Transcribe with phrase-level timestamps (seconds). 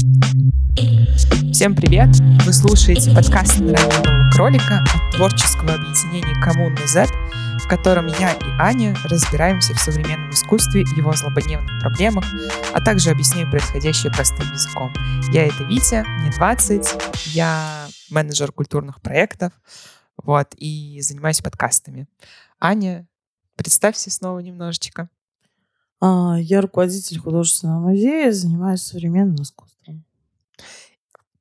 [0.00, 2.08] Всем привет!
[2.46, 7.06] Вы слушаете подкаст «Раненого кролика» от творческого объединения «Коммуна Z»,
[7.62, 12.24] в котором я и Аня разбираемся в современном искусстве его злободневных проблемах,
[12.72, 14.90] а также объясняем происходящее простым языком.
[15.34, 19.52] Я это Витя, мне 20, я менеджер культурных проектов,
[20.16, 22.06] вот, и занимаюсь подкастами.
[22.58, 23.06] Аня,
[23.54, 25.10] представься снова немножечко.
[26.00, 29.79] А, я руководитель художественного музея, занимаюсь современным искусством.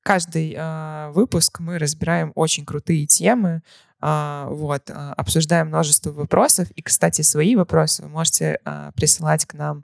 [0.04, 3.62] Каждый э, выпуск мы разбираем очень крутые темы,
[4.02, 6.72] э, вот, э, обсуждаем множество вопросов.
[6.72, 9.84] И, кстати, свои вопросы вы можете э, присылать к нам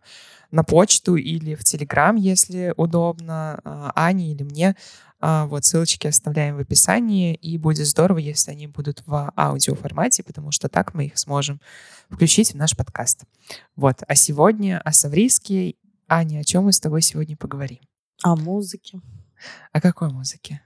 [0.51, 4.75] на почту или в Телеграм, если удобно, э, Ане или мне.
[5.27, 10.51] А, вот, ссылочки оставляем в описании, и будет здорово, если они будут в аудиоформате, потому
[10.51, 11.59] что так мы их сможем
[12.09, 13.23] включить в наш подкаст.
[13.75, 15.75] Вот, а сегодня о Савриске.
[16.07, 17.79] Аня, о чем мы с тобой сегодня поговорим?
[18.23, 19.01] О музыке.
[19.71, 20.61] О какой музыке?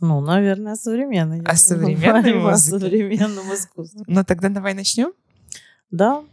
[0.00, 1.42] Ну, наверное, о современной.
[1.42, 2.76] О современной музыке?
[2.76, 4.02] О современном искусстве.
[4.06, 5.12] Ну, тогда давай начнем?
[5.90, 6.24] Да.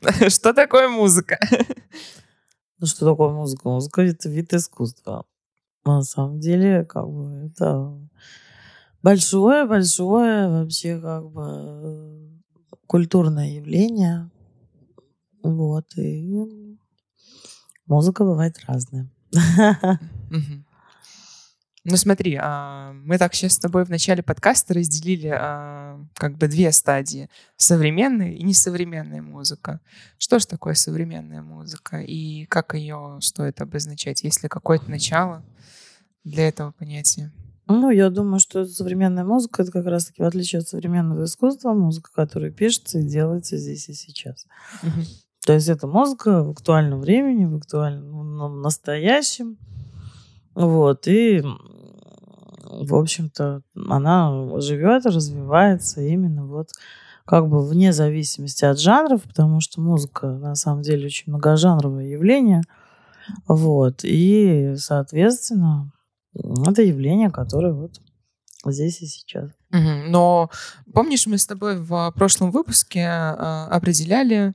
[0.28, 1.38] Что такое музыка?
[2.78, 3.68] Ну, что такое музыка?
[3.68, 5.24] Музыка— это вид искусства.
[5.84, 7.96] На самом деле, как бы, это
[9.04, 12.42] большое-большое вообще, как бы,
[12.88, 14.28] культурное явление.
[15.44, 16.71] Вот, и
[17.86, 19.08] музыка бывает разная.
[21.84, 26.46] Ну смотри, а, мы так сейчас с тобой в начале подкаста разделили а, как бы
[26.46, 27.28] две стадии.
[27.56, 29.80] Современная и несовременная музыка.
[30.16, 34.22] Что же такое современная музыка и как ее стоит обозначать?
[34.22, 35.44] Есть ли какое-то начало
[36.22, 37.32] для этого понятия?
[37.66, 42.10] Ну, я думаю, что современная музыка, это как раз-таки в отличие от современного искусства, музыка,
[42.14, 44.46] которая пишется и делается здесь и сейчас.
[44.84, 45.02] Угу.
[45.44, 49.58] То есть это музыка в актуальном времени, в актуальном настоящем.
[50.54, 51.42] Вот, и
[52.72, 56.70] в общем-то, она живет, развивается именно вот
[57.24, 62.62] как бы вне зависимости от жанров, потому что музыка на самом деле очень многожанровое явление.
[63.46, 64.00] Вот.
[64.02, 65.92] И, соответственно,
[66.34, 68.00] это явление, которое вот
[68.66, 69.50] здесь и сейчас.
[69.70, 70.50] Но
[70.92, 74.52] помнишь, мы с тобой в прошлом выпуске а, определяли а,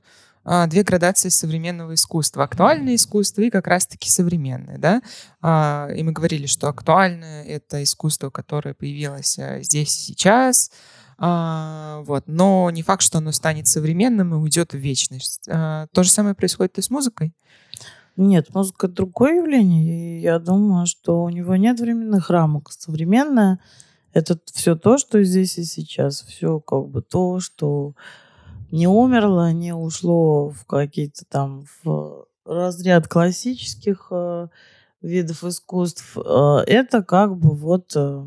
[0.68, 2.44] две градации современного искусства.
[2.44, 4.78] Актуальное искусство и как раз-таки современное.
[4.78, 5.02] Да?
[5.42, 10.70] А, и мы говорили, что актуальное— это искусство, которое появилось э, здесь и сейчас,
[11.18, 12.24] а, вот.
[12.26, 15.44] Но не факт, что оно станет современным и уйдет в вечность.
[15.44, 17.34] То же самое происходит и с музыкой?
[18.16, 20.18] Нет, музыка— другое явление.
[20.18, 22.72] И я думаю, что у него нет временных рамок.
[22.72, 23.60] Современное—
[24.12, 26.22] это все то, что здесь и сейчас.
[26.22, 27.94] Все как бы то, что
[28.70, 34.48] не умерло, не ушло в какие-то там в разряд классических э,
[35.02, 36.16] видов искусств.
[36.16, 38.24] Э, это как бы вот э,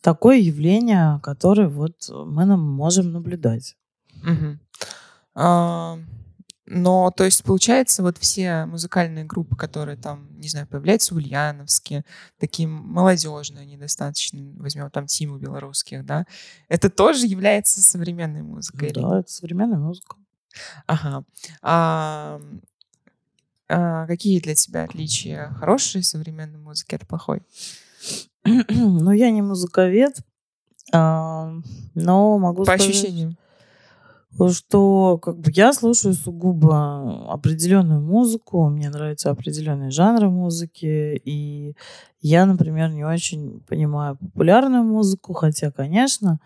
[0.00, 3.76] такое явление, которое вот мы нам можем наблюдать.
[4.22, 4.58] Угу.
[5.34, 5.98] А,
[6.74, 12.02] но, то есть, получается, вот все музыкальные группы, которые там, не знаю, появляются в Ульяновске,
[12.38, 16.24] такие молодежные, они достаточно, возьмем там Тиму белорусских, да,
[16.70, 18.90] это тоже является современной музыкой?
[18.90, 20.16] Да, это современная музыка.
[20.86, 21.24] Ага.
[21.60, 22.40] А,
[23.68, 27.42] а какие для тебя отличия хорошей современной музыки от плохой?
[28.44, 30.16] ну, я не музыковед,
[30.90, 31.52] а,
[31.94, 32.80] но могу По сказать...
[32.80, 33.36] По ощущениям
[34.50, 41.76] что как бы я слушаю сугубо определенную музыку, мне нравятся определенные жанры музыки, и
[42.20, 46.40] я, например, не очень понимаю популярную музыку, хотя, конечно,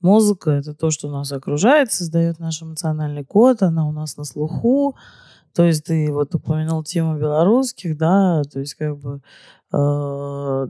[0.00, 4.96] музыка это то, что нас окружает, создает наш эмоциональный код, она у нас на слуху,
[5.54, 9.22] то есть ты вот упомянул тему белорусских, да, то есть как бы
[9.72, 10.68] э,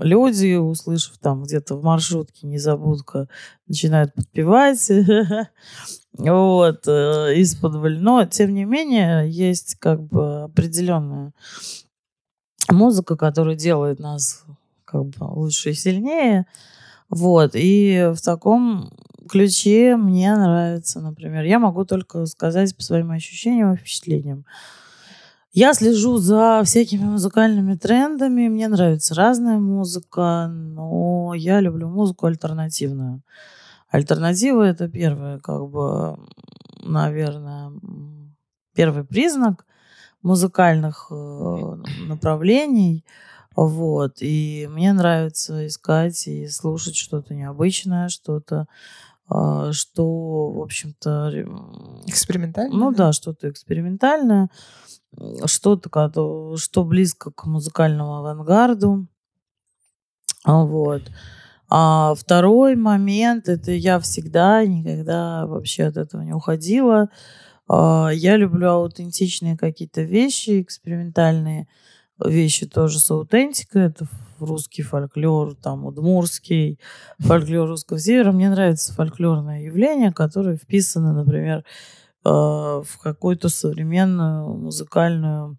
[0.00, 3.28] люди, услышав там где-то в маршрутке незабудка,
[3.66, 4.90] начинают подпевать,
[6.18, 11.32] вот, э, из-под Но, тем не менее, есть как бы определенная
[12.70, 14.44] музыка, которая делает нас
[14.84, 16.46] как бы лучше и сильнее.
[17.08, 18.90] Вот, и в таком
[19.28, 24.44] ключе мне нравится, например, я могу только сказать по своим ощущениям и впечатлениям.
[25.54, 33.22] Я слежу за всякими музыкальными трендами, мне нравится разная музыка, но я люблю музыку альтернативную.
[33.92, 36.18] Альтернатива это первое, как бы,
[36.80, 37.70] наверное,
[38.74, 39.66] первый признак
[40.22, 43.04] музыкальных э, направлений.
[43.54, 44.16] Вот.
[44.20, 48.66] И мне нравится искать и слушать что-то необычное, что-то,
[49.30, 51.30] э, что, в общем-то...
[52.06, 52.74] Экспериментальное?
[52.74, 54.48] Ну да, что-то экспериментальное.
[55.44, 59.06] что-то, что близко к музыкальному авангарду.
[60.44, 61.02] А, вот.
[61.74, 67.08] А второй момент, это я всегда, никогда вообще от этого не уходила.
[67.66, 71.66] А, я люблю аутентичные какие-то вещи, экспериментальные
[72.22, 73.86] вещи тоже с аутентикой.
[73.86, 74.06] Это
[74.38, 76.78] русский фольклор, там, удмурский,
[77.18, 78.32] фольклор русского севера.
[78.32, 81.64] Мне нравится фольклорное явление, которое вписано, например,
[82.22, 85.56] а, в какую-то современную музыкальную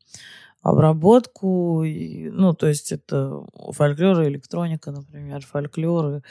[0.64, 1.84] обработку.
[1.84, 6.22] И, ну, то есть это фольклор и электроника, например, фольклор и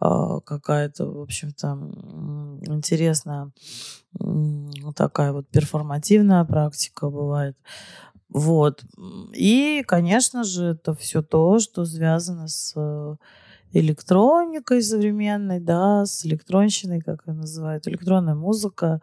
[0.00, 1.78] э, какая-то, в общем-то,
[2.66, 3.52] интересная
[4.96, 7.56] такая вот перформативная практика бывает.
[8.28, 8.82] Вот.
[9.34, 12.74] И, конечно же, это все то, что связано с
[13.72, 19.00] электроникой современной, да, с электронщиной, как ее называют, электронная музыка,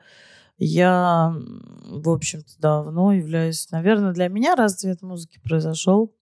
[0.59, 1.33] я,
[1.85, 3.69] в общем-то, давно являюсь...
[3.71, 6.13] Наверное, для меня расцвет музыки произошел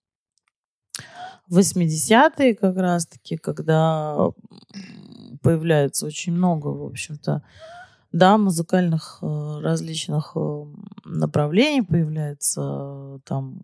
[1.48, 4.30] в 80-е как раз-таки, когда
[5.42, 7.42] появляется очень много, в общем-то,
[8.12, 10.66] да, музыкальных э, различных э,
[11.06, 13.62] направлений появляется там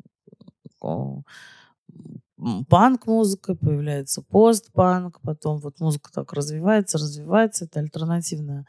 [2.70, 8.66] панк-музыка, появляется пост-панк, потом вот музыка так развивается, развивается, это альтернативная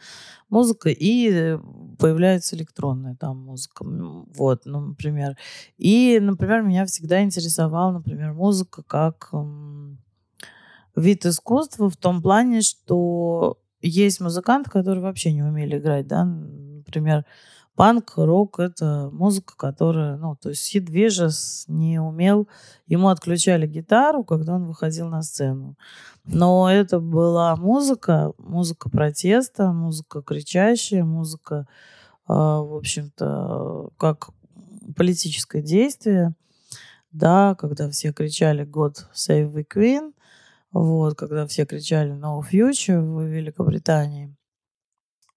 [0.49, 1.59] музыка, и
[1.99, 5.37] появляется электронная там музыка, вот, ну, например.
[5.77, 9.33] И, например, меня всегда интересовала, например, музыка как
[10.97, 17.25] вид искусства в том плане, что есть музыканты, которые вообще не умели играть, да, например,
[17.77, 22.49] Панк, рок— это музыка, которая, ну, то есть Сид Вижес не умел,
[22.87, 25.77] ему отключали гитару, когда он выходил на сцену.
[26.25, 31.67] Но это была музыка, музыка протеста, музыка кричащая, музыка,
[32.29, 34.31] э, в общем-то, как
[34.97, 36.35] политическое действие,
[37.11, 40.13] да, когда все кричали God Save the Queen,
[40.71, 44.35] вот, когда все кричали No Future в Великобритании.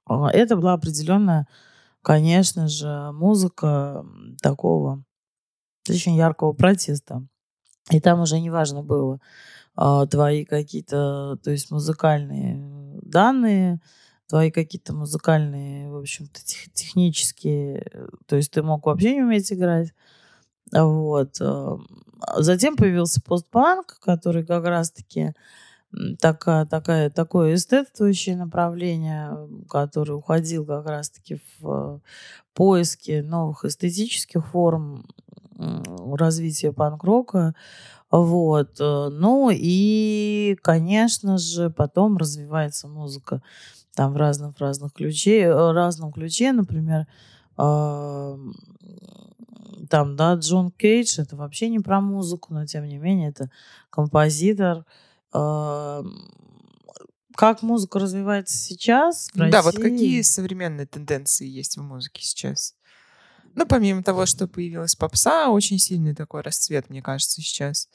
[0.06, 1.48] А, это была определенная
[2.07, 4.06] конечно же, музыка
[4.42, 5.04] такого
[5.89, 7.27] очень яркого протеста.
[7.92, 9.19] И там уже не важно было
[9.75, 13.81] а, твои какие-то, то есть музыкальные данные,
[14.30, 17.86] твои какие-то музыкальные, в общем-то, тех, технические,
[18.25, 19.92] то есть ты мог вообще не уметь играть.
[20.71, 21.42] Вот.
[21.42, 21.77] А,
[22.38, 25.33] затем появился постпанк, который как раз-таки
[26.19, 32.01] такая, такая, такое эстетствующее направление, которое уходил как раз-таки в
[32.54, 35.06] поиске новых эстетических форм
[35.57, 37.56] развития панк-рока.
[38.12, 38.80] Вот.
[38.80, 43.42] Э, ну и, конечно же, потом развивается музыка
[43.95, 47.07] там в разных, в разных ключе, э, разном ключе, например,
[49.90, 53.50] там, да, Джон Кейдж, это вообще не про музыку, но тем не менее это
[53.90, 54.86] композитор,
[57.35, 59.51] как музыка развивается сейчас в России?
[59.51, 62.75] Да, вот какие современные тенденции есть в музыке сейчас?
[63.53, 67.89] Ну, помимо того, что появилась попса, очень сильный такой расцвет, мне кажется, сейчас.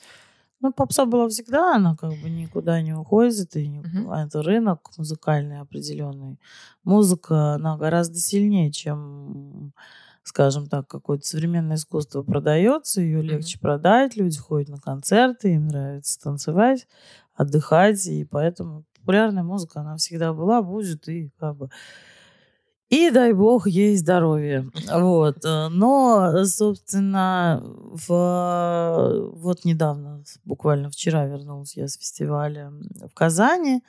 [0.61, 3.81] Ну, попса была всегда, она как бы никуда не уходит, и не...
[3.81, 4.27] uh-huh.
[4.27, 6.39] это рынок музыкальный определенный.
[6.85, 9.73] Музыка, она гораздо сильнее, чем
[10.25, 13.61] скажем так, какое-то современное искусство продается, ее легче mm-hmm.
[13.61, 16.87] продать, люди ходят на концерты, им нравится танцевать,
[17.35, 21.71] отдыхать, и поэтому популярная музыка, она всегда была, будет, и как бы...
[22.89, 24.71] И дай бог ей здоровье.
[24.93, 25.43] Вот.
[25.47, 29.31] Э, но, собственно, в...
[29.35, 32.71] вот недавно, буквально вчера вернулась я с фестиваля
[33.11, 33.83] в Казани,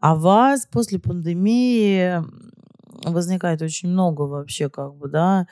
[0.00, 2.24] а вас после пандемии
[3.04, 5.46] возникает очень много вообще, как бы, да,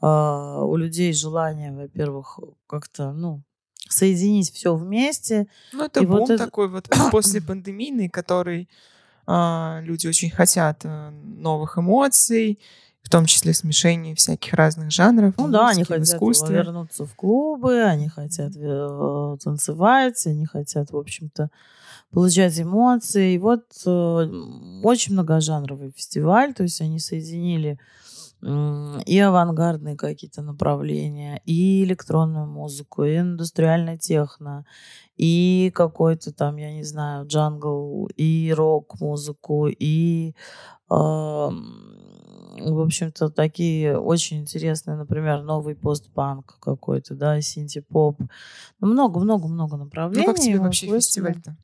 [0.00, 3.42] а, у людей желание, во-первых, как-то, ну,
[3.92, 5.46] соединить все вместе.
[5.72, 6.44] Ну, это и бум вот это...
[6.44, 8.68] такой вот после пандемийный, который
[9.26, 12.58] э, люди очень хотят э, новых эмоций,
[13.02, 15.34] в том числе смешения всяких разных жанров.
[15.36, 16.56] Ну да, они хотят искусстве.
[16.56, 21.50] вернуться в клубы, они хотят э, танцевать, они хотят, в общем-то,
[22.10, 23.34] получать эмоции.
[23.34, 23.90] И вот э,
[24.84, 27.78] очень многожанровый фестиваль, то есть они соединили
[28.42, 34.64] и авангардные какие-то направления, и электронную музыку, и индустриальная техно,
[35.16, 40.34] и какой-то там, я не знаю, джангл, и рок-музыку, и,
[40.90, 48.20] э, в общем-то, такие очень интересные, например, новый постпанк какой-то, да, синти-поп.
[48.80, 50.26] Много-много-много направлений.
[50.26, 51.56] Ну, как тебе вообще фестиваль-то?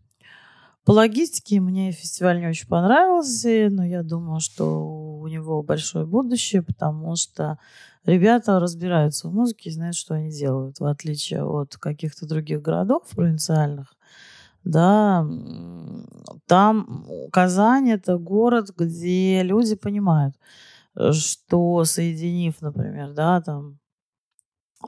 [0.85, 6.63] По логистике мне фестиваль не очень понравился, но я думаю, что у него большое будущее,
[6.63, 7.59] потому что
[8.05, 13.03] ребята разбираются в музыке и знают, что они делают, в отличие от каких-то других городов
[13.15, 13.95] провинциальных.
[14.65, 15.27] Да,
[16.47, 20.35] там Казань это город, где люди понимают,
[20.97, 23.79] э, что соединив, например, да, там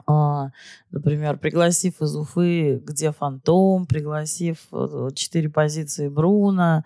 [0.07, 0.51] а,
[0.91, 6.85] например, пригласив из Уфы, где Фантом, пригласив э, четыре позиции Бруна,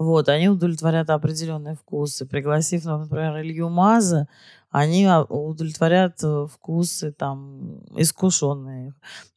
[0.00, 2.24] вот, они удовлетворят определенные вкусы.
[2.24, 4.28] Пригласив, например, Илью Маза,
[4.70, 8.94] они а, удовлетворят э, вкусы там искушенные.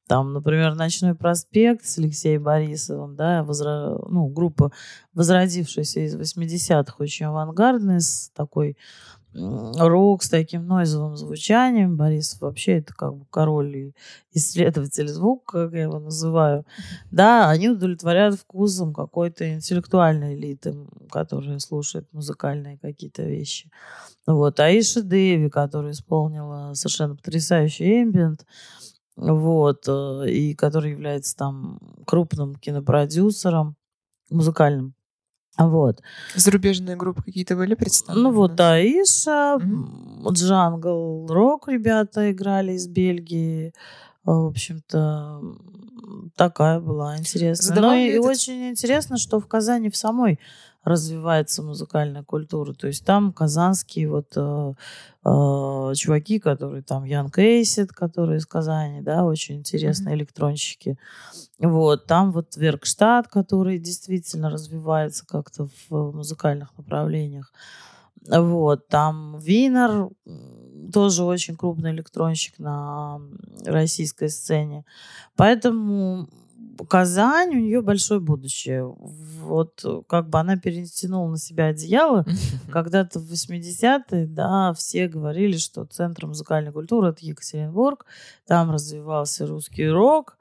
[0.08, 3.98] Там, например, «Ночной проспект» с Алексеем Борисовым, да, возра...
[4.08, 4.72] ну, группа,
[5.14, 8.78] возродившаяся из 80-х, очень авангардная, с такой
[9.34, 11.98] рок с таким нойзовым звучанием.
[11.98, 13.96] Борис вообще это как бы король и
[14.34, 16.66] исследователь звука, как я его называю.
[17.12, 20.76] Да, они удовлетворяют вкусом какой-то интеллектуальной элиты,
[21.12, 23.70] которая слушает музыкальные какие-то вещи.
[24.28, 24.60] Вот.
[24.60, 28.46] А Иша Дэви, которая исполнила совершенно потрясающий эмбиент,
[29.16, 33.76] вот, э, и который является там крупным кинопродюсером
[34.30, 34.96] музыкальным.
[35.58, 36.02] Вот.
[36.36, 38.30] Зарубежные группы какие-то были представлены?
[38.30, 40.32] Ну вот, да, Иша, mm-hmm.
[40.32, 43.74] Джангл Рок ребята играли из Бельгии.
[44.24, 45.42] В общем-то,
[46.36, 47.82] такая была интересная.
[47.82, 48.26] Ну и этот...
[48.26, 50.40] очень интересно, что в Казани в самой
[50.84, 52.74] развивается музыкальная культура.
[52.74, 54.74] То есть там казанские вот э,
[55.24, 60.20] э, чуваки, которые там Ян Кейсит, которые из Казани, да, очень интересные mm-hmm.
[60.20, 60.98] электронщики.
[61.60, 67.54] Вот, там вот Веркштадт, который действительно развивается как-то в музыкальных направлениях.
[68.28, 70.10] Вот, там Винер,
[70.94, 73.20] тоже очень крупный электронщик на
[73.66, 74.86] российской сцене.
[75.36, 76.30] Поэтому
[76.90, 78.86] Казань, у нее большое будущее.
[78.86, 82.26] Вот как бы она перетянула на себя одеяло.
[82.72, 88.06] Когда-то в 80-е, да, все говорили, что центр музыкальной культуры это Екатеринбург.
[88.48, 90.38] Там развивался русский рок.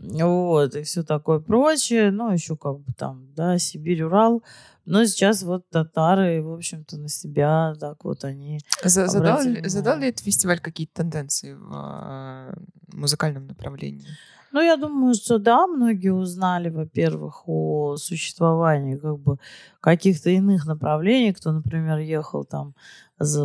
[0.00, 2.10] Вот, и все такое прочее.
[2.10, 4.42] Ну, еще как бы там, да, Сибирь, Урал.
[4.86, 8.60] Но сейчас вот татары, в общем-то, на себя так вот они...
[8.82, 12.54] Задал, ли, задал ли этот фестиваль какие-то тенденции в э,
[12.92, 14.06] музыкальном направлении?
[14.52, 19.36] Ну, я думаю, что да, многие узнали, во-первых, о существовании как бы
[19.80, 22.74] каких-то иных направлений, кто, например, ехал там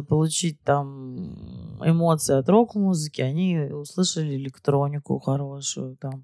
[0.08, 6.24] получить там эмоции от рок-музыки, они услышали электронику хорошую там.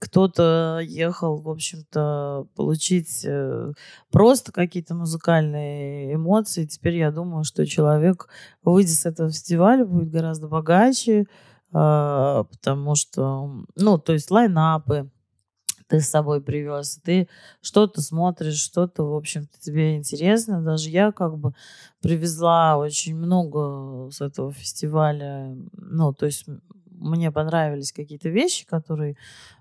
[0.00, 3.72] Кто-то ехал, в общем-то, получить э,
[4.12, 6.64] просто какие-то музыкальные эмоции.
[6.64, 8.28] Теперь я думаю, что человек,
[8.62, 11.26] выйдя с этого фестиваля, будет гораздо богаче,
[11.74, 15.10] потому что, ну, то есть лайнапы
[15.88, 17.28] ты с собой привез, ты
[17.60, 20.62] что-то смотришь, что-то, в общем-то, тебе интересно.
[20.62, 21.52] Даже я как бы
[22.00, 26.46] привезла очень много с этого фестиваля, ну, то есть
[26.86, 29.16] мне понравились какие-то вещи, которые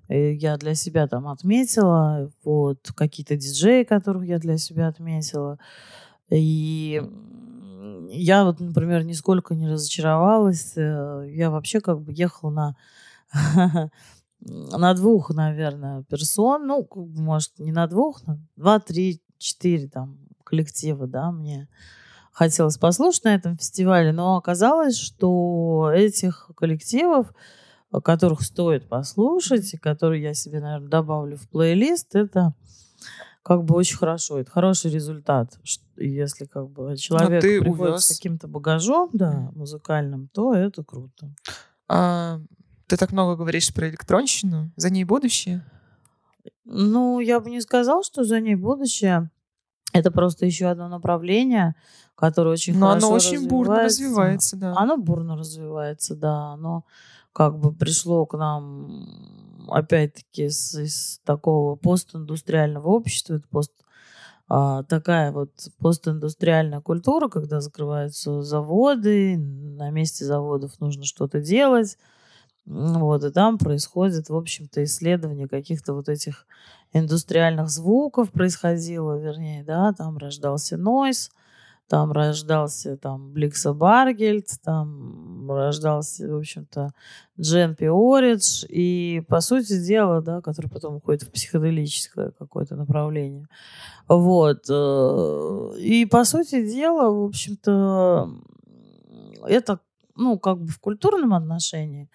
[0.07, 5.57] э, я для себя там отметила, вот, какие-то диджеи, которых я для себя отметила.
[6.29, 7.01] И
[8.13, 10.73] я вот, например, нисколько не разочаровалась.
[10.75, 12.75] Э, я вообще как бы ехала на
[14.45, 16.67] на двух, наверное, персон.
[16.67, 21.67] Ну, может, не на двух, на два, три, четыре там коллектива, да, мне
[22.31, 27.33] хотелось послушать на этом фестивале, но оказалось, что этих коллективов,
[28.03, 32.53] которых стоит послушать, и которые я себе, наверное, добавлю в плейлист, это
[33.43, 34.39] как бы очень хорошо.
[34.39, 35.59] Это хороший результат.
[35.97, 38.05] Если как бы человек приходит увез...
[38.05, 41.29] с каким-то багажом, да, музыкальным, то это круто.
[41.89, 42.39] А,
[42.87, 44.71] ты так много говоришь про электронщину.
[44.77, 45.65] За ней будущее?
[46.63, 49.29] Ну, я бы не сказал, что за ней будущее.
[49.91, 51.75] Это просто еще одно направление,
[52.15, 54.73] которое очень Но хорошо оно очень бурно развивается, да.
[54.75, 56.53] Оно бурно развивается, да.
[56.53, 56.85] Оно
[57.33, 63.71] как бы пришло к нам опять-таки из, из такого постиндустриального общества, это пост,
[64.47, 71.97] а, такая вот постиндустриальная культура, когда закрываются заводы, на месте заводов нужно что-то делать,
[72.65, 76.45] вот, и там происходит, в общем-то, исследование каких-то вот этих
[76.93, 81.31] индустриальных звуков происходило, вернее, да, там рождался нойс,
[81.87, 86.93] там рождался там Бликса Баргельд, там рождался, в общем-то,
[87.39, 93.47] Джен Пиоридж, и, по сути дела, да, который потом уходит в психоделическое какое-то направление.
[94.07, 94.65] Вот.
[94.69, 98.29] Э, и, по сути дела, в общем-то,
[99.47, 99.79] это,
[100.15, 102.09] ну, как бы в культурном отношении,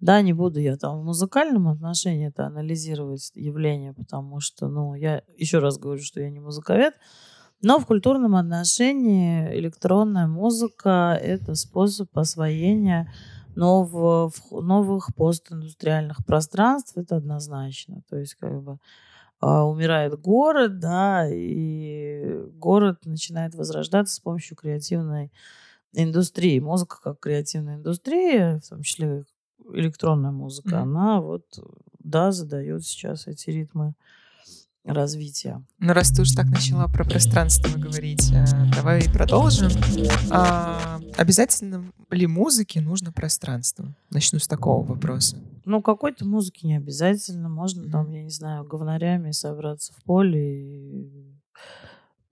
[0.00, 5.22] да, не буду я там в музыкальном отношении это анализировать явление, потому что, ну, я
[5.38, 6.94] еще раз говорю, что я не музыковед,
[7.62, 13.12] Но в культурном отношении электронная музыка— это способ освоения
[13.54, 18.02] новых, новых постиндустриальных пространств, это однозначно.
[18.08, 18.78] То есть как бы
[19.40, 25.32] а, умирает город, да, и город начинает возрождаться с помощью креативной
[25.92, 26.58] индустрии.
[26.60, 29.24] Музыка как креативная индустрия, в том числе
[29.72, 30.82] электронная музыка, mm-hmm.
[30.82, 31.44] она вот,
[31.98, 33.94] да, задает сейчас эти ритмы
[34.86, 35.64] развития.
[35.78, 39.70] Ну, раз ты уж так начала про пространство говорить, э, давай продолжим.
[40.30, 43.94] А, обязательно ли музыке нужно пространство?
[44.10, 45.38] Начну с такого вопроса.
[45.64, 47.48] Ну, какой-то музыки не обязательно.
[47.48, 47.90] Можно mm-hmm.
[47.90, 50.62] там, я не знаю, говнарями собраться в поле.
[50.62, 51.34] И...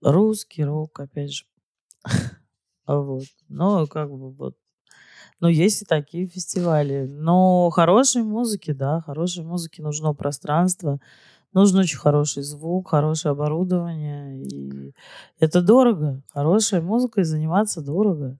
[0.01, 1.45] Русский рок, опять же.
[2.87, 3.25] вот.
[3.49, 4.55] Ну, как бы вот.
[5.41, 7.07] Ну, есть и такие фестивали.
[7.09, 10.99] Но хорошей музыки, да, хорошей музыке нужно пространство.
[11.55, 14.43] Нужен очень хороший звук, хорошее оборудование.
[14.43, 14.93] И
[15.39, 16.21] это дорого.
[16.33, 18.37] Хорошая музыка и заниматься дорого.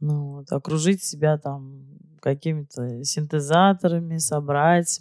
[0.00, 1.82] Ну, вот, окружить себя там
[2.20, 5.00] какими-то синтезаторами, собрать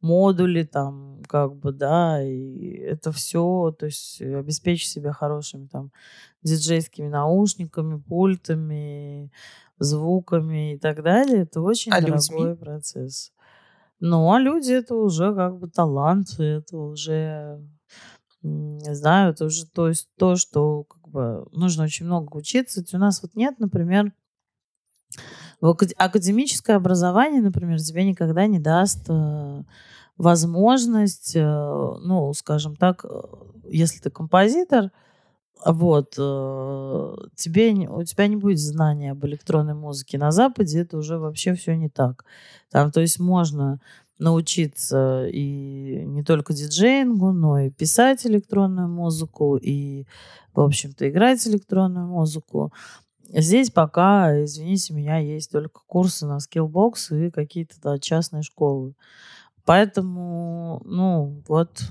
[0.00, 5.90] модули там, как бы, да, и это все, то есть обеспечить себя хорошими там
[6.42, 9.30] диджейскими наушниками, пультами,
[9.78, 12.56] звуками и так далее, это очень а дорогой людьми?
[12.56, 13.32] процесс.
[14.04, 17.60] Ну, а люди это уже как бы талант, это уже
[18.42, 22.84] не знаю, это уже то есть то, что как бы нужно очень много учиться.
[22.92, 24.12] У нас вот нет, например,
[25.60, 29.62] академическое образование, например, тебе никогда не даст э,
[30.16, 33.08] возможность, э, ну, скажем так, э,
[33.68, 34.90] если ты композитор,
[35.64, 40.18] вот, тебе, у тебя не будет знания об электронной музыке.
[40.18, 42.24] На Западе это уже вообще все не так.
[42.70, 43.80] Там, то есть можно
[44.18, 50.06] научиться и не только диджеингу, но и писать электронную музыку, и,
[50.54, 52.72] в общем-то, играть электронную музыку.
[53.28, 58.94] Здесь пока, извините меня, есть только курсы на Skillbox и какие-то да, частные школы.
[59.64, 61.82] Поэтому, ну, вот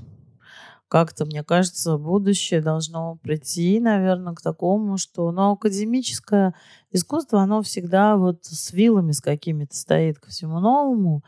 [0.91, 6.53] как-то, мне кажется, будущее должно прийти, наверное, к такому, что, ну, академическое
[6.91, 11.23] искусство, оно всегда вот с вилами с какими-то стоит ко всему новому.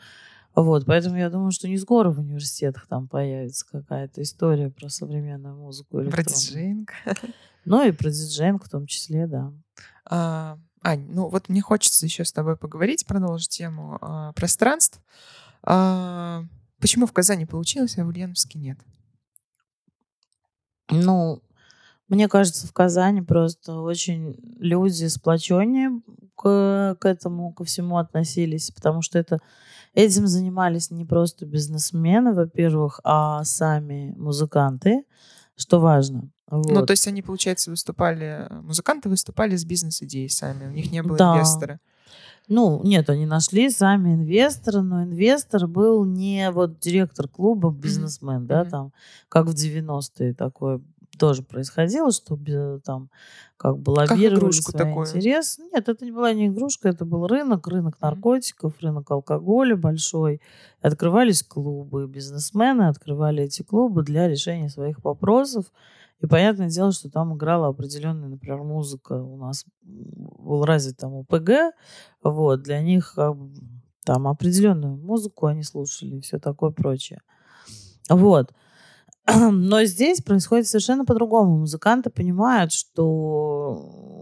[0.53, 5.55] Вот, поэтому я думаю, что не скоро в университетах там появится какая-то история про современную
[5.55, 6.03] музыку.
[6.11, 6.91] Про диджейнг.
[7.65, 9.53] Ну и про диджейнг в том числе, да.
[10.05, 14.99] А, Ань, ну вот мне хочется еще с тобой поговорить, продолжить тему а, пространств.
[15.61, 16.43] А,
[16.81, 18.77] почему в Казани получилось, а в Ульяновске нет?
[20.89, 21.41] Ну,
[22.07, 26.01] мне кажется, в Казани просто очень люди сплоченнее
[26.35, 29.39] к, к этому, ко всему относились, потому что это
[29.93, 35.05] этим занимались не просто бизнесмены, во-первых, а сами музыканты,
[35.55, 36.29] что важно.
[36.47, 36.71] Вот.
[36.71, 41.17] Ну, то есть они, получается, выступали, музыканты выступали с бизнес-идеей сами, у них не было
[41.17, 41.33] да.
[41.33, 41.79] инвестора.
[42.47, 48.47] Ну, нет, они нашли сами инвестора, но инвестор был не вот директор клуба, бизнесмен, mm-hmm.
[48.47, 48.93] да, там,
[49.29, 50.81] как в 90-е такое
[51.17, 52.37] тоже происходило, что
[52.83, 53.09] там
[53.57, 55.07] как бы лоббировали как свой такое.
[55.07, 55.59] интерес.
[55.59, 60.41] Нет, это не была не игрушка, это был рынок, рынок наркотиков, рынок алкоголя большой.
[60.81, 65.71] Открывались клубы, бизнесмены открывали эти клубы для решения своих вопросов.
[66.23, 69.21] И понятное дело, что там играла определенная, например, музыка.
[69.21, 71.75] У нас был развит там ОПГ.
[72.23, 73.17] Вот, для них
[74.05, 77.19] там определенную музыку они слушали и все такое прочее.
[78.09, 78.53] Вот.
[79.51, 81.59] Но здесь происходит совершенно по-другому.
[81.59, 84.12] Музыканты понимают, что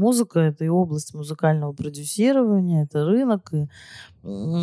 [0.00, 3.52] музыка— это и область музыкального продюсирования, это рынок.
[3.52, 3.68] И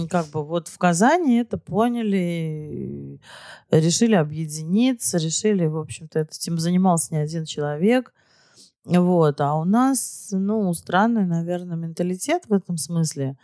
[0.09, 3.19] как бы вот в Казани это поняли,
[3.71, 8.13] решили объединиться, решили, в общем-то, этим занимался не один человек.
[8.85, 9.41] Вот.
[9.41, 13.37] А у нас, ну, странный, наверное, менталитет в этом смысле.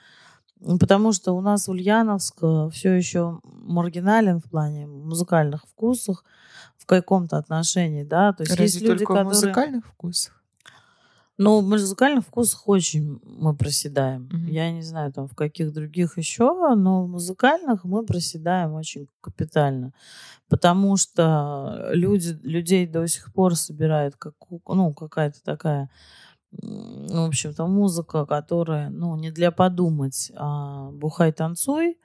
[0.80, 6.24] Потому что у нас Ульяновск э, все еще маргинален в плане музыкальных вкусов
[6.78, 8.32] в каком-то отношении, да.
[8.32, 9.26] То есть Разве есть люди, только которые...
[9.26, 10.43] в музыкальных вкусах?
[11.38, 14.30] Ну, в музыкальных вкусах очень мы проседаем.
[14.32, 14.52] Mm-hmm.
[14.52, 19.94] Я не знаю, там в каких других еще, но в музыкальных мы проседаем очень капитально.
[20.48, 24.36] Потому что люди, людей до сих пор собирает как,
[24.68, 25.90] ну, какая-то такая
[26.62, 31.98] в общем-то, музыка, которая, ну, не для подумать, а бухай, танцуй.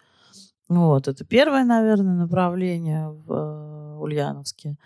[0.68, 4.76] Вот, это первое, наверное, направление в э, Ульяновске.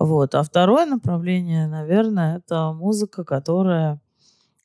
[0.00, 4.00] Вот, а второе направление, наверное, это музыка, которая,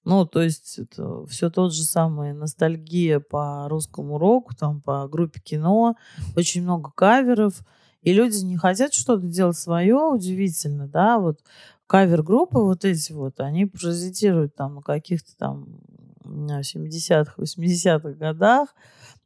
[0.06, 5.41] ну, то есть это все тот же самый ностальгия по русскому року, там, по группе
[5.41, 5.98] кино,
[6.38, 7.65] очень много каверов,
[8.02, 11.41] И люди не хотят что-то делать свое, удивительно, да, вот
[11.88, 15.82] кавер-группы вот эти вот, они паразитируют там на каких-то там
[16.24, 18.74] 70-х, 80-х годах,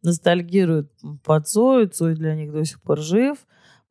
[0.01, 0.91] ностальгируют
[1.23, 3.37] по Цою, Цой для них до сих пор жив,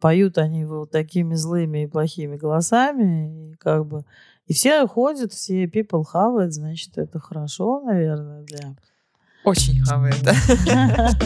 [0.00, 4.04] поют они вот такими злыми и плохими голосами, и как бы
[4.46, 8.74] и все ходят, все people хавают, значит, это хорошо, наверное, для...
[9.44, 10.34] Очень хавает, да.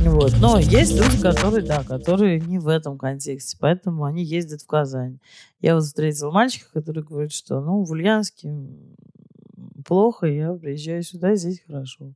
[0.00, 0.34] Вот.
[0.38, 5.18] Но есть люди, которые, да, которые не в этом контексте, поэтому они ездят в Казань.
[5.60, 8.54] Я вот встретила мальчика, который говорит, что ну, в Ульяновске
[9.86, 12.12] плохо, я приезжаю сюда, здесь хорошо.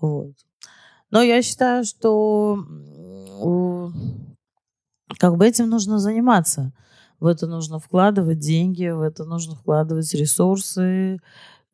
[0.00, 0.32] Вот.
[1.12, 2.64] Но я считаю, что
[5.18, 6.72] как бы этим нужно заниматься.
[7.18, 11.18] В это нужно вкладывать деньги, в это нужно вкладывать ресурсы,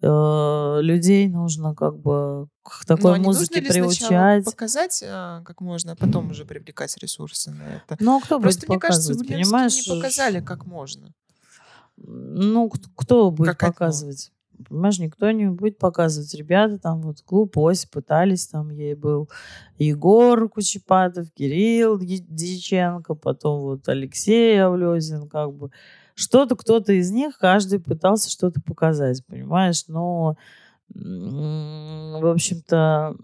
[0.03, 4.45] э, людей нужно как бы к такой Но музыке нужно ли приучать.
[4.45, 7.97] показать а, как можно, а потом уже привлекать ресурсы на это.
[8.01, 9.87] Ну, а кто Просто будет мне кажется, в показывать, понимаешь?
[9.87, 11.13] не показали, как можно.
[11.97, 14.33] Ну, кто будет Как показывать?
[14.69, 16.35] Понимаешь, никто не будет показывать.
[16.35, 19.29] Ребята там вот клуб Ось пытались, там ей был
[19.79, 25.71] Егор Кучепатов, Кирилл Дьяченко, потом вот Алексей Авлезин, как бы.
[26.15, 29.85] Что-то кто-то из них, каждый пытался что-то показать, понимаешь?
[29.87, 30.37] Но,
[30.89, 33.15] в общем-то,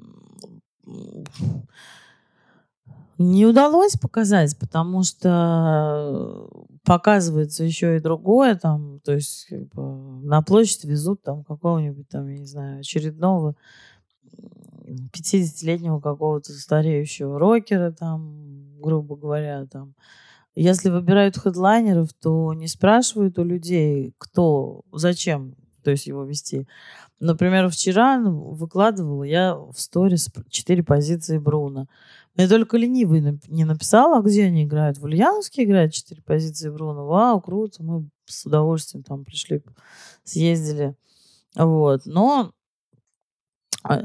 [3.18, 6.48] не удалось показать, потому что
[6.84, 9.82] показывается еще и другое, там, то есть как бы,
[10.26, 13.54] на площадь везут там какого-нибудь там, я не знаю, очередного
[14.86, 19.94] м, 50-летнего какого-то стареющего рокера, там, грубо говоря, там.
[20.56, 26.68] Если выбирают хедлайнеров, то не спрашивают у людей, кто, зачем, то есть его вести.
[27.20, 31.86] Например, вчера ну, выкладывала я в сторис четыре позиции Бруно.
[32.36, 34.98] Я только ленивый не написала, а где они играют.
[34.98, 37.06] В Ульяновске играют четыре позиции Бруно.
[37.06, 37.82] Вау, круто.
[37.82, 39.62] Мы с удовольствием там пришли,
[40.24, 40.96] съездили.
[41.54, 42.06] Вот.
[42.06, 42.52] Но
[43.82, 44.00] а,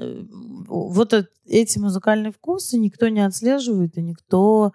[0.68, 4.74] вот эт- эти музыкальные вкусы никто не отслеживает, и никто,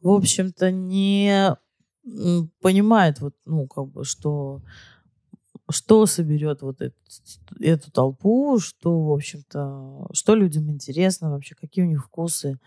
[0.00, 1.56] в общем-то, не
[2.60, 4.62] понимает, вот, ну, как бы, что
[5.70, 6.94] что соберет вот эту,
[7.58, 12.58] эту толпу, что, в общем-то, что людям интересно вообще, какие у них вкусы.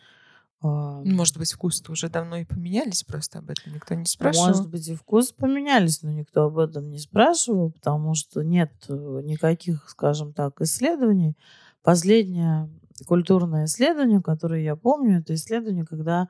[0.61, 4.47] А, Может быть, вкус-то уже давно и поменялись, просто об этом никто не спрашивал.
[4.47, 9.21] Может быть, и вкусы поменялись, но никто об этом не спрашивал, потому что нет э,
[9.23, 11.37] никаких, скажем так, исследований.
[11.83, 12.69] Последнее
[13.05, 16.29] культурное исследование, которое я помню, это исследование, когда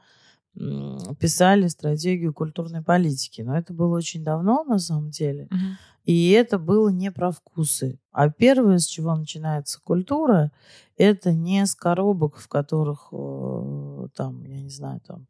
[1.20, 3.42] писали стратегию культурной политики.
[3.42, 5.48] Но это было очень давно, на самом деле.
[5.52, 5.78] Мгм.
[6.06, 8.00] И это было не про вкусы.
[8.12, 10.52] А первое, с чего начинается культура,
[10.98, 15.28] это не с коробок, в которых э, там, я не знаю, там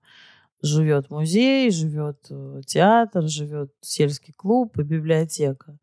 [0.62, 5.78] живет музей, живет э, театр, живет сельский клуб и библиотека.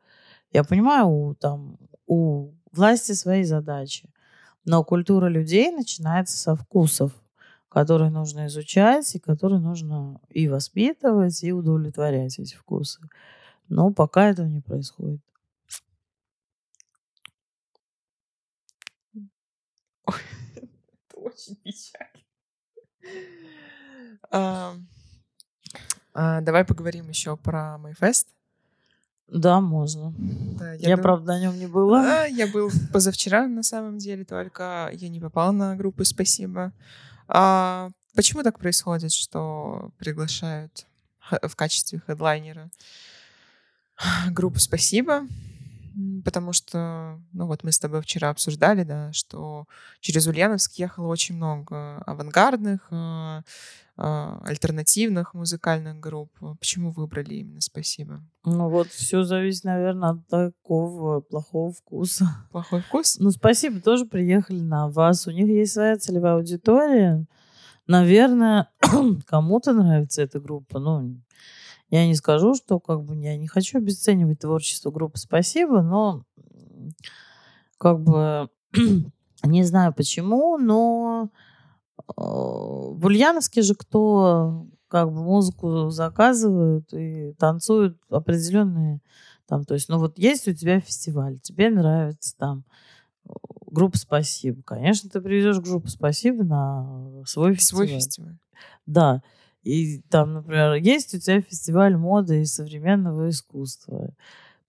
[0.52, 1.76] Я понимаю, у, там,
[2.06, 4.08] у власти свои задачи.
[4.64, 7.12] Но культура людей начинается со вкусов,
[7.74, 13.00] которые нужно изучать, и которые нужно и воспитывать, и удовлетворять эти вкусы.
[13.68, 15.20] Но пока этого не происходит.
[20.06, 22.20] Это очень печально.
[26.16, 28.28] А, Давай поговорим еще про Майфест.
[29.26, 30.12] Да, можно.
[30.58, 32.22] Да, Я, дум- правда, на нем не была.
[32.22, 36.72] А, Я был позавчера, на самом деле, только я не попала на группу «Спасибо».
[37.28, 40.86] А почему так происходит, что приглашают
[41.30, 42.70] в качестве хедлайнера
[44.30, 45.26] группу «Спасибо»?
[46.24, 49.66] Потому что, ну вот мы с тобой вчера обсуждали, да, что
[50.00, 53.42] через Ульяновск ехало очень много авангардных, а,
[53.96, 56.32] а, альтернативных музыкальных групп.
[56.58, 58.22] Почему выбрали именно «Спасибо»?
[58.44, 62.28] Ну вот все зависит, наверное, от такого плохого вкуса.
[62.50, 63.18] Плохой вкус?
[63.20, 65.28] Ну, спасибо, тоже приехали на вас.
[65.28, 67.24] У них есть своя целевая аудитория.
[67.86, 68.68] Наверное,
[69.26, 70.80] кому-то нравится эта группа.
[70.80, 71.20] Ну,
[71.94, 76.24] я не скажу, что как бы я не хочу обесценивать творчество группы «Спасибо», но
[77.78, 78.48] как бы
[79.44, 81.30] не знаю почему, но
[81.98, 89.00] э, в Ульяновске же кто как бы музыку заказывают и танцуют определенные
[89.46, 92.64] там, то есть, ну вот есть у тебя фестиваль, тебе нравится там
[93.28, 93.32] э,
[93.66, 94.62] группа «Спасибо».
[94.62, 97.88] Конечно, ты привезешь группу «Спасибо» на свой фестиваль.
[97.88, 98.38] Свой фестиваль.
[98.86, 99.22] Да.
[99.64, 104.14] И там, например, есть у тебя фестиваль моды и современного искусства.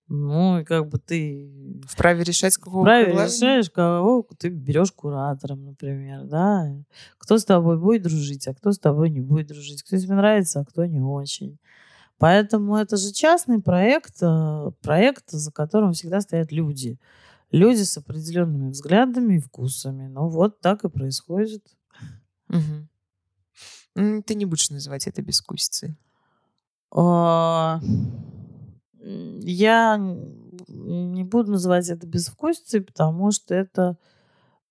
[0.08, 5.66] Ну, и как бы ты Вправе решать, с какого вправе решаешь, кого ты берешь куратором,
[5.66, 6.72] например, да.
[7.18, 9.82] Кто с тобой будет дружить, а кто с тобой не будет дружить.
[9.84, 11.58] Кто тебе нравится, а кто не очень.
[12.18, 16.98] Поэтому это же частный проект, э, проект, за которым всегда стоят люди.
[17.52, 20.08] Люди с определенными взглядами и вкусами.
[20.08, 21.64] Ну вот так и происходит.
[22.48, 22.88] Мгм.
[23.96, 25.96] Ты не будешь называть это бескусицей.
[26.92, 27.80] А,
[29.02, 29.98] Я
[30.68, 33.98] не буду называть это безвкусицей, потому что это,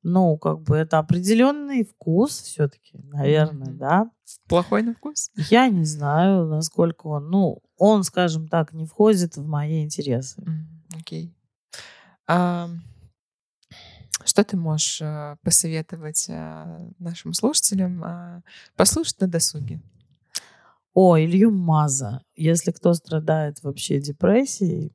[0.02, 3.78] ну, как бы это определенный вкус все-таки, наверное, Мгм.
[3.78, 4.10] да.
[4.48, 5.30] Плохой на вкус?
[5.50, 10.42] Я не знаю, насколько он, ну, он, скажем так, не входит в мои интересы.
[10.98, 11.32] Окей.
[12.26, 12.68] А,
[14.24, 18.42] Что ты можешь э, посоветовать э, нашим слушателям э,
[18.76, 19.80] послушать на досуге?
[20.92, 22.22] О, Илью Маза.
[22.36, 24.92] Если кто страдает вообще депрессией,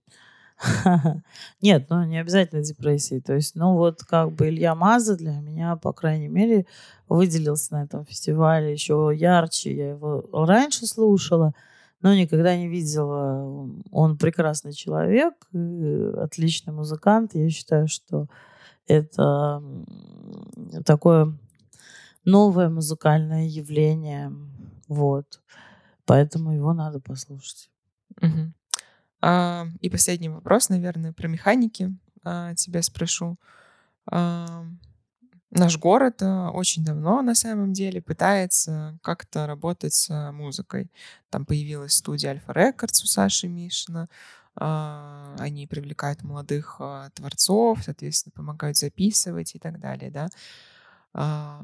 [1.61, 3.21] нет, ну не обязательно депрессией.
[3.21, 6.65] То есть, ну вот как бы Илья Маза для меня, по крайней мере,
[7.09, 9.75] выделился на этом фестивале еще ярче.
[9.75, 11.53] Я его раньше слушала,
[12.01, 13.69] но никогда не видела.
[13.91, 17.35] Он прекрасный человек, отличный музыкант.
[17.35, 18.27] Я считаю, что
[18.89, 19.63] это
[20.85, 21.37] такое
[22.25, 24.33] новое музыкальное явление.
[24.87, 25.41] Вот.
[26.05, 27.69] Поэтому его надо послушать.
[28.21, 28.53] Мгм.
[29.21, 33.37] А, И последний вопрос, наверное, про механики а, тебя спрошу.
[34.11, 34.65] А,
[35.51, 40.91] Наш город а, очень давно на самом деле пытается как-то работать с музыкой.
[41.31, 44.09] Там появилась студия Альфа Рекордс у Саши Мишина.
[44.59, 50.27] А, Они привлекают молодых а, творцов, соответственно, помогают записывать и так далее, да.
[51.13, 51.63] А,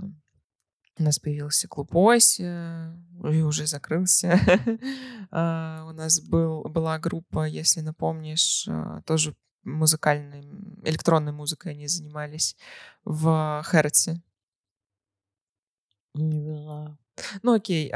[0.97, 2.93] У нас появился клуб Ось, э,
[3.31, 4.39] и уже закрылся.
[5.31, 8.67] У нас был, была группа, если напомнишь,
[9.05, 10.41] тоже музыкальной,
[10.83, 12.55] электронной музыкой они занимались
[13.03, 14.21] в Херце.
[16.13, 16.97] Не знаю.
[17.43, 17.91] Ну окей.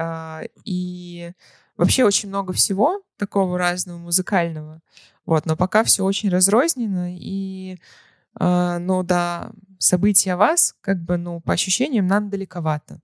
[0.66, 1.32] И
[1.80, 4.82] вообще очень много всего такого разного музыкального.
[5.26, 7.80] Вот, но пока все очень разрознено, и,
[8.36, 13.00] а, ну да, события вас, как бы, ну, по ощущениям, нам далековато.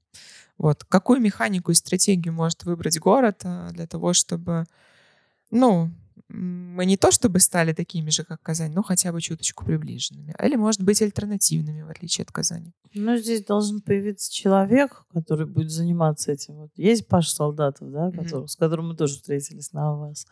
[0.57, 4.65] Вот, какую механику и стратегию может выбрать город а, для того, чтобы,
[5.51, 5.89] ну,
[6.27, 10.33] мы не то чтобы стали такими же, как Казань, но хотя бы чуточку приближенными.
[10.43, 12.73] Или, может быть, альтернативными, в отличие от Казани.
[12.93, 16.55] Ну, здесь должен появиться человек, который будет заниматься этим.
[16.55, 20.25] Вот есть Паш Солдатов, да, который, с которым мы тоже встретились на АВАС.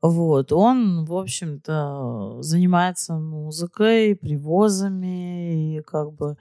[0.00, 6.36] Вот, он, в общем-то, занимается музыкой, привозами, и как бы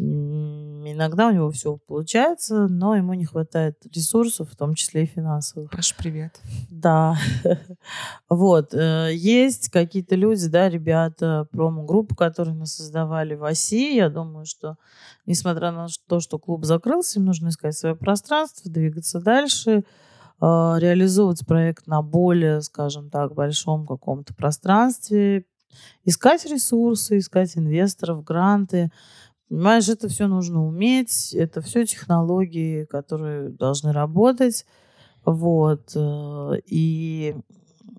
[0.00, 5.70] иногда у него все получается, но ему не хватает ресурсов, в том числе и финансовых.
[5.70, 6.40] Паш, привет.
[6.70, 7.16] Да.
[8.28, 8.74] Вот.
[8.74, 13.96] э, Есть какие-то люди, да, ребята, промо-группы, которые мы создавали в оси.
[13.96, 14.76] Я думаю, что,
[15.26, 19.82] несмотря на то, что клуб закрылся, им нужно искать свое пространство, двигаться дальше, э,
[20.40, 25.44] реализовывать проект на более, скажем так, большом каком-то пространстве,
[26.04, 28.90] искать ресурсы, искать инвесторов, гранты.
[29.48, 34.66] Понимаешь, это все нужно уметь, это все технологии, которые должны работать.
[35.24, 35.92] Вот.
[35.94, 37.34] э, И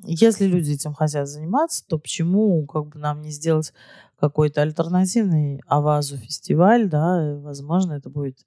[0.03, 3.73] если люди этим хотят заниматься, то почему как бы нам не сделать
[4.19, 8.37] какой-то альтернативный Авазу фестиваль, да, возможно, это будет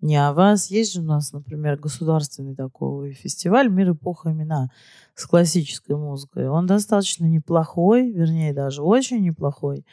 [0.00, 0.70] не Аваз.
[0.70, 4.70] Есть же у нас, например, государственный такой фестиваль «Мир, эпоха, имена»
[5.14, 6.48] с классической музыкой.
[6.48, 9.84] Он достаточно неплохой, вернее, даже очень неплохой.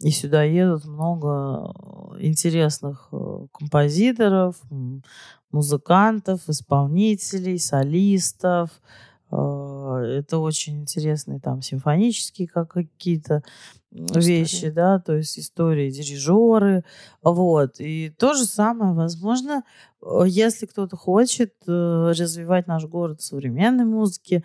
[0.00, 1.72] И сюда едут много
[2.16, 4.56] э, интересных э, композиторов,
[5.52, 8.70] музыкантов, исполнителей, солистов.
[9.30, 13.42] Э, Это очень интересные там симфонические как какие-то
[13.90, 14.70] вещи, Истории.
[14.70, 16.84] да, то есть истории, дирижеры,
[17.22, 17.80] вот.
[17.80, 19.64] И то же самое, возможно,
[20.26, 24.44] если кто-то хочет развивать наш город в современной музыке,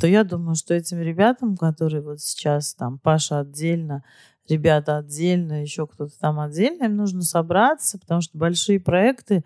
[0.00, 4.02] то я думаю, что этим ребятам, которые вот сейчас там Паша отдельно,
[4.50, 9.44] ребята отдельно, еще кто-то там отдельно, им нужно собраться, потому что большие проекты,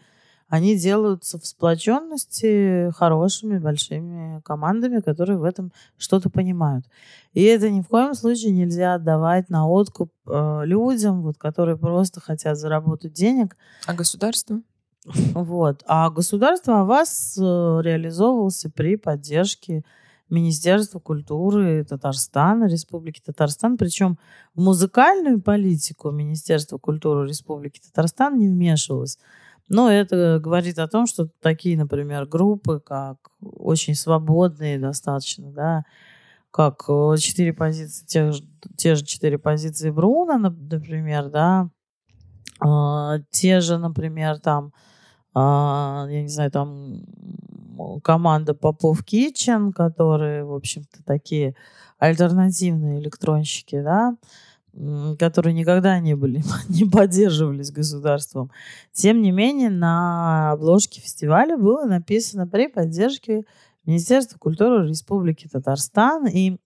[0.49, 6.87] они делаются в сплоченности хорошими большими командами, которые в этом что-то понимают.
[7.33, 12.21] И это ни в коем случае нельзя отдавать на откуп э, людям, вот, которые просто
[12.21, 13.57] хотят заработать денег.
[13.87, 14.61] А государство?
[15.05, 15.83] Вот.
[15.87, 19.83] А государство о вас э, реализовывался при поддержке
[20.31, 23.77] Министерства культуры Татарстана, Республики Татарстан.
[23.77, 24.19] Причем
[24.55, 29.19] в музыкальную политику Министерства культуры Республики Татарстан не вмешивалось.
[29.69, 35.85] Но это говорит о том, что такие, например, группы, как очень свободные достаточно, да,
[36.51, 38.33] как э, четыре позиции, те,
[38.77, 41.71] те же четыре позиции Бруна, например, да,
[42.61, 44.73] а, те же, например, там,
[45.35, 47.03] а, я не знаю, там
[48.03, 51.55] команда Попов Kitchen, которые, в общем-то, такие
[51.99, 54.17] альтернативные электронщики, да,
[55.19, 58.51] которые никогда не были, не поддерживались государством.
[58.93, 63.45] Тем не менее, на обложке фестиваля было написано при поддержке
[63.87, 66.27] Министерства культуры Республики Татарстан.
[66.27, 66.59] И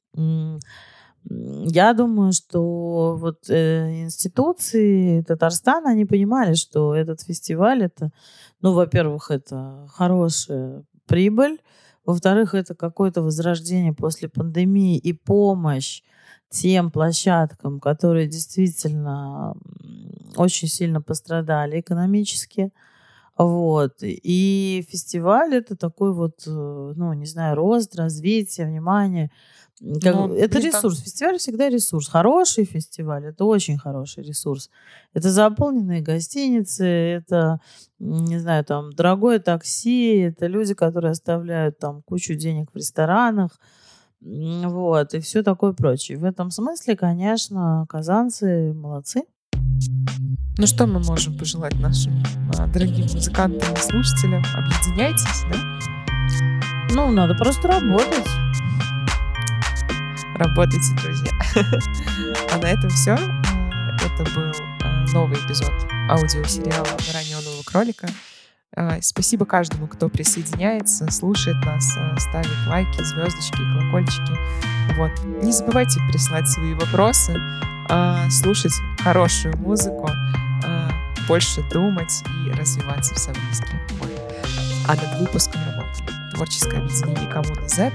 [1.30, 8.10] я думаю, что вот э, институции Татарстана, они понимали, что этот фестиваль это,
[8.62, 11.58] ну, во-первых, это хорошая прибыль,
[12.06, 16.02] во-вторых, это какое-то возрождение после пандемии и помощь
[16.48, 19.54] тем площадкам, которые действительно
[20.36, 22.72] очень сильно пострадали экономически.
[23.36, 23.98] Вот.
[24.02, 29.30] И фестиваль это такой вот, э, ну, не знаю, рост, развитие, внимание.
[30.02, 31.00] Как, ну, это ресурс.
[31.00, 32.08] Фестиваль всегда ресурс.
[32.08, 34.70] Хороший фестиваль это очень хороший ресурс.
[35.14, 37.60] Это заполненные гостиницы, это,
[37.98, 43.58] не знаю, там, дорогое такси, это люди, которые оставляют там кучу денег в ресторанах.
[44.20, 46.18] Вот, и все такое прочее.
[46.18, 49.22] В этом смысле, конечно, казанцы молодцы.
[50.58, 52.20] Ну что мы можем пожелать нашим
[52.58, 54.42] а, дорогим музыкантам и слушателям?
[54.56, 55.78] Объединяйтесь, да?
[56.90, 58.26] Ну, надо просто работать.
[60.38, 61.32] Работайте, друзья.
[62.52, 63.12] А на этом все.
[63.12, 65.72] Это был а, новый эпизод
[66.08, 68.08] аудиосериала «Гора неонового кролика».
[68.76, 74.32] А, спасибо каждому, кто присоединяется, слушает нас, а, ставит лайки, звездочки, колокольчики.
[74.96, 75.10] Вот.
[75.42, 77.36] Не забывайте присылать свои вопросы,
[77.88, 80.08] а, слушать хорошую музыку,
[81.26, 83.78] больше думать и развиваться в совместке.
[84.86, 87.92] А над выпуском работали творческое объединение коммуны Z,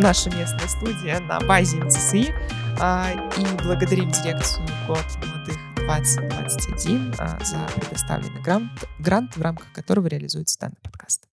[0.00, 2.34] наша местная студия на базе МЦСИ.
[2.78, 10.58] И благодарим дирекцию год молодых 2021 а, за предоставленный грант, грант, в рамках которого реализуется
[10.58, 11.29] данный подкаст.